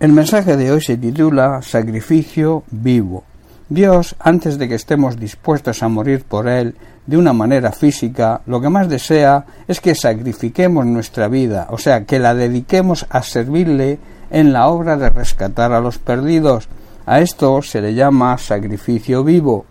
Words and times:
El 0.00 0.14
mensaje 0.14 0.56
de 0.56 0.72
hoy 0.72 0.80
se 0.80 0.96
titula 0.96 1.60
Sacrificio 1.60 2.64
vivo. 2.70 3.22
Dios, 3.68 4.16
antes 4.18 4.56
de 4.56 4.66
que 4.66 4.74
estemos 4.74 5.20
dispuestos 5.20 5.82
a 5.82 5.88
morir 5.88 6.24
por 6.24 6.48
Él 6.48 6.74
de 7.04 7.18
una 7.18 7.34
manera 7.34 7.70
física, 7.70 8.40
lo 8.46 8.62
que 8.62 8.70
más 8.70 8.88
desea 8.88 9.44
es 9.68 9.82
que 9.82 9.94
sacrifiquemos 9.94 10.86
nuestra 10.86 11.28
vida, 11.28 11.66
o 11.68 11.76
sea, 11.76 12.06
que 12.06 12.18
la 12.18 12.34
dediquemos 12.34 13.04
a 13.10 13.22
servirle 13.22 13.98
en 14.30 14.54
la 14.54 14.68
obra 14.68 14.96
de 14.96 15.10
rescatar 15.10 15.74
a 15.74 15.80
los 15.80 15.98
perdidos. 15.98 16.70
A 17.04 17.20
esto 17.20 17.60
se 17.60 17.82
le 17.82 17.92
llama 17.92 18.38
sacrificio 18.38 19.22
vivo. 19.22 19.66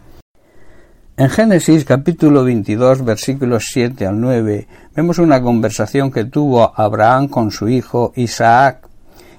En 1.17 1.29
Génesis 1.31 1.85
capítulo 1.85 2.43
22 2.43 3.03
versículos 3.03 3.65
7 3.71 4.05
al 4.05 4.21
9 4.21 4.67
vemos 4.95 5.17
una 5.17 5.41
conversación 5.41 6.11
que 6.11 6.25
tuvo 6.25 6.71
Abraham 6.79 7.29
con 7.29 7.49
su 7.49 7.67
hijo 7.67 8.13
Isaac. 8.15 8.88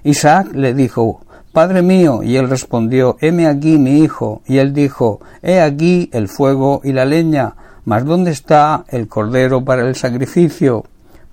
Isaac 0.05 0.49
le 0.55 0.75
dijo, 0.75 1.21
Padre 1.53 1.83
mío, 1.83 2.23
y 2.23 2.37
él 2.37 2.49
respondió, 2.49 3.17
heme 3.21 3.47
aquí 3.47 3.77
mi 3.77 3.99
hijo, 3.99 4.41
y 4.47 4.59
él 4.59 4.73
dijo, 4.73 5.21
he 5.43 5.61
aquí 5.61 6.09
el 6.13 6.29
fuego 6.29 6.81
y 6.85 6.93
la 6.93 7.05
leña, 7.05 7.55
mas 7.85 8.05
¿dónde 8.05 8.31
está 8.31 8.85
el 8.89 9.09
cordero 9.09 9.65
para 9.65 9.87
el 9.87 9.97
sacrificio? 9.97 10.85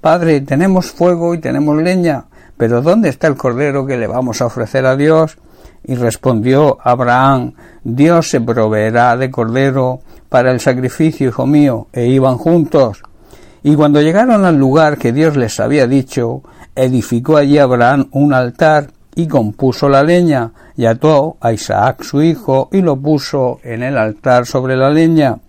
Padre, 0.01 0.41
tenemos 0.41 0.91
fuego 0.91 1.35
y 1.35 1.39
tenemos 1.39 1.77
leña, 1.81 2.25
pero 2.57 2.81
¿dónde 2.81 3.09
está 3.09 3.27
el 3.27 3.35
cordero 3.35 3.85
que 3.85 3.97
le 3.97 4.07
vamos 4.07 4.41
a 4.41 4.47
ofrecer 4.47 4.85
a 4.85 4.95
Dios? 4.95 5.37
Y 5.83 5.95
respondió 5.95 6.79
Abraham, 6.83 7.53
Dios 7.83 8.29
se 8.29 8.41
proveerá 8.41 9.15
de 9.17 9.29
cordero 9.29 9.99
para 10.29 10.51
el 10.51 10.59
sacrificio, 10.59 11.29
hijo 11.29 11.45
mío, 11.45 11.87
e 11.93 12.07
iban 12.07 12.37
juntos. 12.37 13.03
Y 13.63 13.75
cuando 13.75 14.01
llegaron 14.01 14.45
al 14.45 14.57
lugar 14.57 14.97
que 14.97 15.13
Dios 15.13 15.37
les 15.37 15.59
había 15.59 15.87
dicho, 15.87 16.41
edificó 16.77 17.37
allí 17.37 17.57
Abraham 17.57 18.07
un 18.11 18.33
altar 18.33 18.91
y 19.15 19.27
compuso 19.27 19.89
la 19.89 20.03
leña, 20.03 20.51
y 20.75 20.85
ató 20.85 21.37
a 21.41 21.51
Isaac 21.51 22.03
su 22.03 22.21
hijo 22.21 22.69
y 22.71 22.81
lo 22.81 22.95
puso 22.97 23.59
en 23.63 23.81
el 23.81 23.97
altar 23.97 24.45
sobre 24.45 24.77
la 24.77 24.91
leña. 24.91 25.39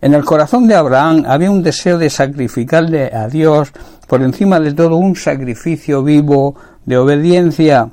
En 0.00 0.14
el 0.14 0.24
corazón 0.24 0.68
de 0.68 0.76
Abraham 0.76 1.24
había 1.26 1.50
un 1.50 1.62
deseo 1.62 1.98
de 1.98 2.08
sacrificarle 2.08 3.10
a 3.12 3.28
Dios 3.28 3.72
por 4.06 4.22
encima 4.22 4.60
de 4.60 4.72
todo 4.72 4.96
un 4.96 5.16
sacrificio 5.16 6.02
vivo 6.04 6.54
de 6.86 6.96
obediencia. 6.96 7.90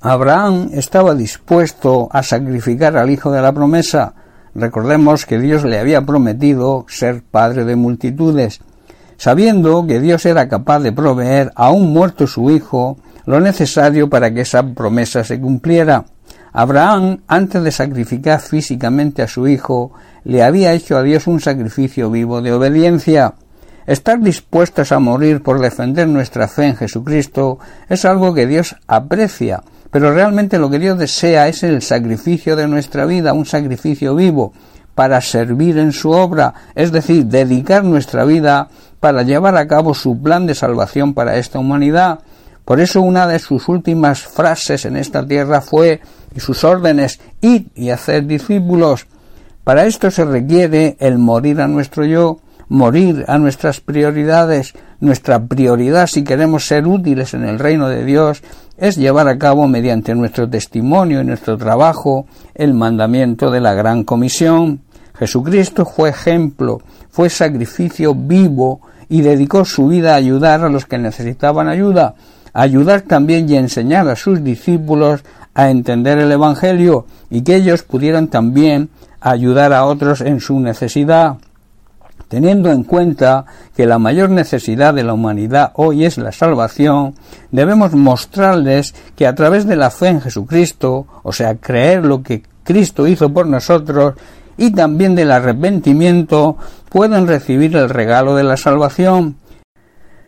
Abraham 0.00 0.70
estaba 0.72 1.14
dispuesto 1.14 2.08
a 2.10 2.24
sacrificar 2.24 2.96
al 2.96 3.10
hijo 3.10 3.30
de 3.30 3.40
la 3.40 3.52
promesa. 3.52 4.14
Recordemos 4.54 5.24
que 5.24 5.38
Dios 5.38 5.64
le 5.64 5.78
había 5.78 6.02
prometido 6.02 6.84
ser 6.88 7.22
padre 7.22 7.64
de 7.64 7.76
multitudes 7.76 8.60
sabiendo 9.22 9.86
que 9.86 10.00
Dios 10.00 10.26
era 10.26 10.48
capaz 10.48 10.80
de 10.80 10.90
proveer 10.90 11.52
a 11.54 11.70
un 11.70 11.92
muerto 11.92 12.26
su 12.26 12.50
hijo 12.50 12.98
lo 13.24 13.38
necesario 13.38 14.10
para 14.10 14.34
que 14.34 14.40
esa 14.40 14.64
promesa 14.74 15.22
se 15.22 15.40
cumpliera. 15.40 16.06
Abraham, 16.52 17.20
antes 17.28 17.62
de 17.62 17.70
sacrificar 17.70 18.40
físicamente 18.40 19.22
a 19.22 19.28
su 19.28 19.46
hijo, 19.46 19.92
le 20.24 20.42
había 20.42 20.72
hecho 20.72 20.96
a 20.96 21.04
Dios 21.04 21.28
un 21.28 21.38
sacrificio 21.38 22.10
vivo 22.10 22.42
de 22.42 22.52
obediencia. 22.52 23.34
Estar 23.86 24.18
dispuestos 24.18 24.90
a 24.90 24.98
morir 24.98 25.40
por 25.40 25.60
defender 25.60 26.08
nuestra 26.08 26.48
fe 26.48 26.66
en 26.66 26.76
Jesucristo 26.76 27.60
es 27.88 28.04
algo 28.04 28.34
que 28.34 28.48
Dios 28.48 28.74
aprecia, 28.88 29.62
pero 29.92 30.12
realmente 30.12 30.58
lo 30.58 30.68
que 30.68 30.80
Dios 30.80 30.98
desea 30.98 31.46
es 31.46 31.62
el 31.62 31.80
sacrificio 31.82 32.56
de 32.56 32.66
nuestra 32.66 33.06
vida, 33.06 33.34
un 33.34 33.46
sacrificio 33.46 34.16
vivo, 34.16 34.52
para 34.96 35.20
servir 35.20 35.78
en 35.78 35.92
su 35.92 36.10
obra, 36.10 36.52
es 36.74 36.90
decir, 36.92 37.26
dedicar 37.26 37.84
nuestra 37.84 38.24
vida 38.24 38.68
para 39.02 39.24
llevar 39.24 39.56
a 39.56 39.66
cabo 39.66 39.94
su 39.94 40.22
plan 40.22 40.46
de 40.46 40.54
salvación 40.54 41.12
para 41.12 41.36
esta 41.36 41.58
humanidad. 41.58 42.20
Por 42.64 42.78
eso 42.78 43.02
una 43.02 43.26
de 43.26 43.40
sus 43.40 43.68
últimas 43.68 44.22
frases 44.22 44.84
en 44.84 44.94
esta 44.94 45.26
tierra 45.26 45.60
fue 45.60 46.00
y 46.36 46.38
sus 46.38 46.62
órdenes 46.62 47.18
id 47.40 47.62
y 47.74 47.90
hacer 47.90 48.28
discípulos. 48.28 49.08
Para 49.64 49.86
esto 49.86 50.08
se 50.12 50.24
requiere 50.24 50.96
el 51.00 51.18
morir 51.18 51.60
a 51.60 51.66
nuestro 51.66 52.04
yo, 52.04 52.38
morir 52.68 53.24
a 53.26 53.38
nuestras 53.38 53.80
prioridades. 53.80 54.72
Nuestra 55.00 55.44
prioridad 55.46 56.06
si 56.06 56.22
queremos 56.22 56.68
ser 56.68 56.86
útiles 56.86 57.34
en 57.34 57.42
el 57.42 57.58
reino 57.58 57.88
de 57.88 58.04
Dios 58.04 58.44
es 58.76 58.96
llevar 58.96 59.26
a 59.26 59.36
cabo 59.36 59.66
mediante 59.66 60.14
nuestro 60.14 60.48
testimonio 60.48 61.22
y 61.22 61.24
nuestro 61.24 61.58
trabajo 61.58 62.26
el 62.54 62.72
mandamiento 62.72 63.50
de 63.50 63.58
la 63.58 63.74
gran 63.74 64.04
comisión. 64.04 64.82
Jesucristo 65.18 65.84
fue 65.84 66.10
ejemplo, 66.10 66.80
fue 67.10 67.28
sacrificio 67.30 68.14
vivo 68.14 68.80
y 69.08 69.20
dedicó 69.20 69.64
su 69.64 69.88
vida 69.88 70.12
a 70.12 70.16
ayudar 70.16 70.64
a 70.64 70.68
los 70.68 70.86
que 70.86 70.98
necesitaban 70.98 71.68
ayuda, 71.68 72.14
a 72.52 72.62
ayudar 72.62 73.02
también 73.02 73.48
y 73.48 73.56
enseñar 73.56 74.08
a 74.08 74.16
sus 74.16 74.42
discípulos 74.42 75.22
a 75.54 75.70
entender 75.70 76.18
el 76.18 76.32
Evangelio 76.32 77.06
y 77.30 77.42
que 77.42 77.56
ellos 77.56 77.82
pudieran 77.82 78.28
también 78.28 78.88
ayudar 79.20 79.72
a 79.72 79.84
otros 79.84 80.20
en 80.20 80.40
su 80.40 80.58
necesidad. 80.60 81.36
Teniendo 82.28 82.72
en 82.72 82.84
cuenta 82.84 83.44
que 83.76 83.84
la 83.84 83.98
mayor 83.98 84.30
necesidad 84.30 84.94
de 84.94 85.04
la 85.04 85.12
humanidad 85.12 85.72
hoy 85.74 86.06
es 86.06 86.16
la 86.16 86.32
salvación, 86.32 87.14
debemos 87.50 87.92
mostrarles 87.92 88.94
que 89.14 89.26
a 89.26 89.34
través 89.34 89.66
de 89.66 89.76
la 89.76 89.90
fe 89.90 90.08
en 90.08 90.22
Jesucristo, 90.22 91.06
o 91.22 91.32
sea, 91.32 91.56
creer 91.56 92.06
lo 92.06 92.22
que 92.22 92.42
Cristo 92.64 93.06
hizo 93.06 93.30
por 93.30 93.46
nosotros, 93.46 94.14
y 94.56 94.72
también 94.72 95.14
del 95.14 95.32
arrepentimiento 95.32 96.56
pueden 96.88 97.26
recibir 97.26 97.76
el 97.76 97.88
regalo 97.88 98.34
de 98.36 98.44
la 98.44 98.56
salvación. 98.56 99.36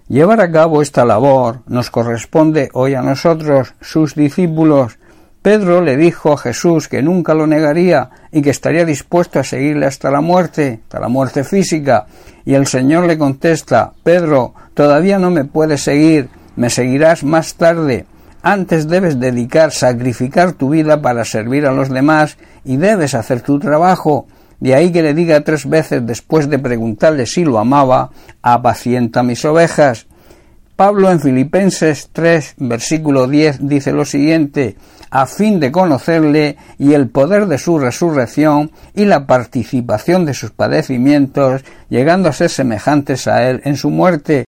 Llevar 0.09 0.41
a 0.41 0.51
cabo 0.51 0.83
esta 0.83 1.05
labor 1.05 1.61
nos 1.67 1.91
corresponde 1.91 2.69
hoy 2.75 2.95
a 2.95 3.03
nosotros, 3.03 3.75
sus 3.81 4.15
discípulos. 4.15 4.99
Pedro 5.41 5.81
le 5.81 5.97
dijo 5.97 6.33
a 6.33 6.39
Jesús 6.39 6.89
que 6.89 7.03
nunca 7.03 7.35
lo 7.35 7.47
negaría 7.47 8.11
y 8.31 8.43
que 8.43 8.51
estaría 8.51 8.85
dispuesto 8.85 9.41
a 9.41 9.45
seguirle 9.45 9.87
hasta 9.87 10.11
la 10.11 10.21
muerte, 10.21 10.81
hasta 10.85 11.01
la 11.01 11.09
muerte 11.09 11.43
física. 11.45 12.07
Y 12.45 12.55
el 12.55 12.67
Señor 12.67 13.07
le 13.07 13.19
contesta 13.19 13.93
Pedro, 14.03 14.55
todavía 14.75 15.19
no 15.19 15.31
me 15.31 15.45
puedes 15.45 15.83
seguir, 15.83 16.29
me 16.57 16.71
seguirás 16.71 17.25
más 17.25 17.55
tarde. 17.55 18.07
Antes 18.47 18.87
debes 18.89 19.19
dedicar, 19.19 19.73
sacrificar 19.73 20.53
tu 20.53 20.69
vida 20.69 21.01
para 21.01 21.25
servir 21.25 21.65
a 21.65 21.73
los 21.73 21.89
demás 21.89 22.37
y 22.63 22.77
debes 22.77 23.15
hacer 23.15 23.41
tu 23.41 23.59
trabajo. 23.59 24.27
De 24.61 24.75
ahí 24.75 24.93
que 24.93 25.03
le 25.03 25.15
diga 25.15 25.41
tres 25.41 25.67
veces 25.67 26.07
después 26.07 26.51
de 26.51 26.59
preguntarle 26.59 27.25
si 27.25 27.43
lo 27.43 27.59
amaba, 27.59 28.11
apacienta 28.43 29.23
mis 29.23 29.43
ovejas. 29.47 30.09
Pablo 30.77 31.11
en 31.11 31.21
Filipenses 31.21 32.11
3, 32.13 32.57
versículo 32.59 33.29
10 33.29 33.67
dice 33.67 33.93
lo 33.93 34.05
siguiente, 34.05 34.77
a 35.09 35.25
fin 35.25 35.59
de 35.59 35.73
conocerle 35.73 36.59
y 36.79 36.93
el 36.93 37.09
poder 37.09 37.47
de 37.47 37.57
su 37.57 37.79
resurrección 37.79 38.73
y 38.95 39.07
la 39.07 39.27
participación 39.27 40.27
de 40.27 40.35
sus 40.35 40.51
padecimientos, 40.51 41.65
llegando 41.89 42.29
a 42.29 42.33
ser 42.35 42.51
semejantes 42.51 43.27
a 43.27 43.49
él 43.49 43.63
en 43.65 43.79
su 43.79 43.89
muerte, 43.89 44.45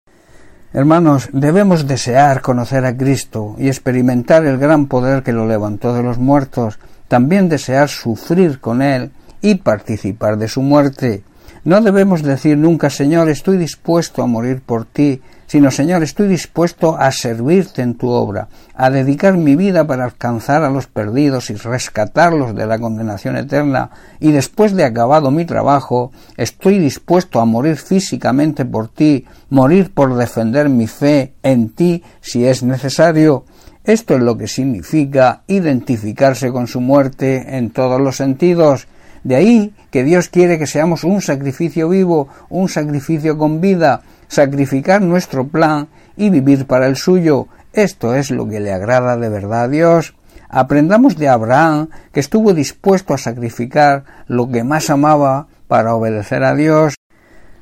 Hermanos, 0.74 1.28
debemos 1.34 1.86
desear 1.86 2.40
conocer 2.40 2.86
a 2.86 2.96
Cristo 2.96 3.54
y 3.58 3.68
experimentar 3.68 4.46
el 4.46 4.56
gran 4.56 4.86
poder 4.86 5.22
que 5.22 5.34
lo 5.34 5.46
levantó 5.46 5.92
de 5.92 6.02
los 6.02 6.16
muertos, 6.16 6.78
también 7.08 7.50
desear 7.50 7.90
sufrir 7.90 8.58
con 8.58 8.80
Él 8.80 9.10
y 9.42 9.56
participar 9.56 10.38
de 10.38 10.48
su 10.48 10.62
muerte. 10.62 11.24
No 11.64 11.80
debemos 11.80 12.24
decir 12.24 12.58
nunca, 12.58 12.90
Señor, 12.90 13.28
estoy 13.28 13.56
dispuesto 13.56 14.20
a 14.20 14.26
morir 14.26 14.62
por 14.66 14.84
ti, 14.84 15.22
sino, 15.46 15.70
Señor, 15.70 16.02
estoy 16.02 16.26
dispuesto 16.26 16.96
a 16.98 17.12
servirte 17.12 17.82
en 17.82 17.94
tu 17.94 18.08
obra, 18.08 18.48
a 18.74 18.90
dedicar 18.90 19.36
mi 19.36 19.54
vida 19.54 19.86
para 19.86 20.02
alcanzar 20.02 20.64
a 20.64 20.70
los 20.70 20.88
perdidos 20.88 21.50
y 21.50 21.54
rescatarlos 21.54 22.56
de 22.56 22.66
la 22.66 22.80
condenación 22.80 23.36
eterna, 23.36 23.90
y 24.18 24.32
después 24.32 24.74
de 24.74 24.82
acabado 24.82 25.30
mi 25.30 25.44
trabajo, 25.44 26.10
estoy 26.36 26.80
dispuesto 26.80 27.38
a 27.38 27.44
morir 27.44 27.76
físicamente 27.76 28.64
por 28.64 28.88
ti, 28.88 29.24
morir 29.48 29.94
por 29.94 30.16
defender 30.16 30.68
mi 30.68 30.88
fe 30.88 31.34
en 31.44 31.68
ti 31.68 32.02
si 32.20 32.44
es 32.44 32.64
necesario. 32.64 33.44
Esto 33.84 34.16
es 34.16 34.22
lo 34.22 34.36
que 34.36 34.48
significa 34.48 35.42
identificarse 35.46 36.50
con 36.50 36.66
su 36.66 36.80
muerte 36.80 37.56
en 37.56 37.70
todos 37.70 38.00
los 38.00 38.16
sentidos. 38.16 38.88
De 39.24 39.36
ahí 39.36 39.74
que 39.90 40.04
Dios 40.04 40.28
quiere 40.28 40.58
que 40.58 40.66
seamos 40.66 41.04
un 41.04 41.20
sacrificio 41.20 41.88
vivo, 41.88 42.28
un 42.48 42.68
sacrificio 42.68 43.38
con 43.38 43.60
vida, 43.60 44.02
sacrificar 44.28 45.02
nuestro 45.02 45.46
plan 45.46 45.88
y 46.16 46.30
vivir 46.30 46.66
para 46.66 46.86
el 46.86 46.96
suyo. 46.96 47.46
Esto 47.72 48.14
es 48.14 48.30
lo 48.30 48.48
que 48.48 48.60
le 48.60 48.72
agrada 48.72 49.16
de 49.16 49.28
verdad 49.28 49.64
a 49.64 49.68
Dios. 49.68 50.14
Aprendamos 50.48 51.16
de 51.16 51.28
Abraham, 51.28 51.88
que 52.12 52.20
estuvo 52.20 52.52
dispuesto 52.52 53.14
a 53.14 53.18
sacrificar 53.18 54.04
lo 54.26 54.50
que 54.50 54.64
más 54.64 54.90
amaba 54.90 55.46
para 55.68 55.94
obedecer 55.94 56.44
a 56.44 56.54
Dios. 56.54 56.94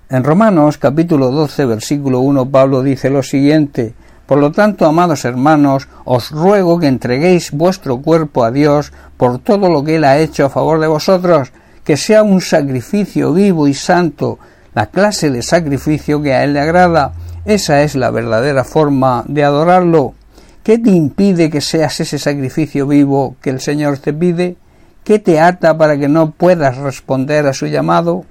En 0.08 0.24
Romanos 0.24 0.78
capítulo 0.78 1.30
12 1.30 1.66
versículo 1.66 2.18
1 2.18 2.50
Pablo 2.50 2.82
dice 2.82 3.10
lo 3.10 3.22
siguiente 3.22 3.94
Por 4.30 4.38
lo 4.38 4.52
tanto, 4.52 4.86
amados 4.86 5.24
hermanos, 5.24 5.88
os 6.04 6.30
ruego 6.30 6.78
que 6.78 6.86
entreguéis 6.86 7.50
vuestro 7.50 8.00
cuerpo 8.00 8.44
a 8.44 8.52
Dios 8.52 8.92
por 9.16 9.40
todo 9.40 9.68
lo 9.68 9.82
que 9.82 9.96
Él 9.96 10.04
ha 10.04 10.18
hecho 10.18 10.46
a 10.46 10.50
favor 10.50 10.78
de 10.78 10.86
vosotros, 10.86 11.50
que 11.82 11.96
sea 11.96 12.22
un 12.22 12.40
sacrificio 12.40 13.32
vivo 13.32 13.66
y 13.66 13.74
santo, 13.74 14.38
la 14.72 14.86
clase 14.86 15.30
de 15.30 15.42
sacrificio 15.42 16.22
que 16.22 16.32
a 16.32 16.44
Él 16.44 16.52
le 16.52 16.60
agrada. 16.60 17.12
Esa 17.44 17.82
es 17.82 17.96
la 17.96 18.12
verdadera 18.12 18.62
forma 18.62 19.24
de 19.26 19.42
adorarlo. 19.42 20.14
¿Qué 20.62 20.76
¿Qué 20.76 20.78
te 20.78 20.90
impide 20.90 21.50
que 21.50 21.60
seas 21.60 21.98
ese 21.98 22.20
sacrificio 22.20 22.86
vivo 22.86 23.34
que 23.42 23.50
el 23.50 23.60
Señor 23.60 23.98
te 23.98 24.12
pide? 24.12 24.56
¿Qué 25.02 25.18
te 25.18 25.40
ata 25.40 25.76
para 25.76 25.98
que 25.98 26.06
no 26.06 26.30
puedas 26.30 26.76
responder 26.76 27.48
a 27.48 27.52
su 27.52 27.66
llamado? 27.66 28.24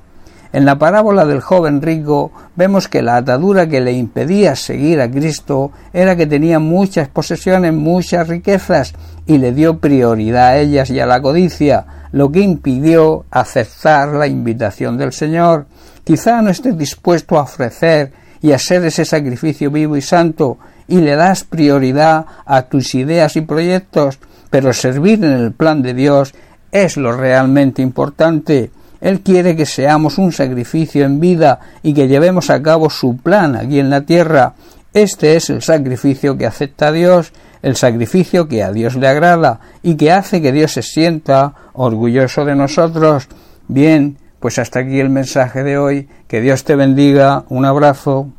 En 0.52 0.66
la 0.66 0.80
parábola 0.80 1.26
del 1.26 1.42
joven 1.42 1.80
rico 1.80 2.32
vemos 2.56 2.88
que 2.88 3.04
la 3.04 3.18
atadura 3.18 3.68
que 3.68 3.82
le 3.82 3.92
impedía 3.92 4.56
seguir 4.56 5.00
a 5.00 5.10
Cristo 5.10 5.72
era 5.94 6.16
que 6.16 6.26
tenía 6.26 6.58
muchas 6.58 7.08
posesiones, 7.08 7.72
muchas 7.72 8.28
riquezas 8.28 8.94
y 9.28 9.38
le 9.38 9.52
dio 9.52 9.78
prioridad 9.78 10.48
a 10.48 10.58
ellas 10.58 10.90
y 10.90 11.00
a 11.00 11.06
la 11.06 11.22
codicia, 11.22 11.86
lo 12.12 12.32
que 12.32 12.40
impidió 12.40 13.26
aceptar 13.30 14.10
la 14.10 14.26
invitación 14.26 14.98
del 14.98 15.14
Señor. 15.14 15.68
Quizá 16.04 16.42
no 16.42 16.50
estés 16.50 16.76
dispuesto 16.76 17.38
a 17.38 17.44
ofrecer 17.44 18.12
y 18.42 18.52
a 18.52 18.58
ser 18.58 18.84
ese 18.86 19.06
sacrificio 19.06 19.70
vivo 19.70 19.98
y 19.98 20.02
santo 20.02 20.58
y 20.88 21.00
le 21.02 21.16
das 21.16 21.44
prioridad 21.44 22.26
a 22.48 22.64
tus 22.64 22.96
ideas 22.96 23.36
y 23.36 23.42
proyectos, 23.42 24.18
pero 24.50 24.74
servir 24.74 25.24
en 25.24 25.34
el 25.34 25.52
plan 25.52 25.84
de 25.84 25.94
Dios 25.94 26.34
es 26.72 26.98
lo 26.98 27.12
realmente 27.16 27.84
importante. 27.84 28.72
Él 29.02 29.22
quiere 29.22 29.56
que 29.56 29.66
seamos 29.66 30.18
un 30.18 30.32
sacrificio 30.32 31.06
en 31.06 31.20
vida 31.20 31.60
y 31.84 31.94
que 31.94 32.08
llevemos 32.08 32.50
a 32.50 32.62
cabo 32.62 32.90
su 32.90 33.18
plan 33.18 33.56
aquí 33.56 33.80
en 33.80 33.90
la 33.90 34.02
tierra. 34.02 34.54
Este 34.94 35.36
es 35.36 35.50
el 35.50 35.62
sacrificio 35.62 36.38
que 36.38 36.46
acepta 36.46 36.92
Dios, 36.92 37.32
el 37.62 37.76
sacrificio 37.76 38.48
que 38.48 38.64
a 38.64 38.72
Dios 38.72 38.96
le 38.96 39.08
agrada 39.08 39.60
y 39.84 39.96
que 39.96 40.12
hace 40.12 40.42
que 40.42 40.52
Dios 40.52 40.74
se 40.74 40.82
sienta 40.82 41.54
orgulloso 41.74 42.46
de 42.46 42.56
nosotros. 42.56 43.28
Bien, 43.68 44.18
pues 44.40 44.58
hasta 44.58 44.80
aquí 44.80 45.00
el 45.00 45.10
mensaje 45.10 45.64
de 45.64 45.78
hoy. 45.78 46.10
Que 46.28 46.42
Dios 46.42 46.64
te 46.64 46.76
bendiga. 46.76 47.44
Un 47.50 47.66
abrazo. 47.66 48.30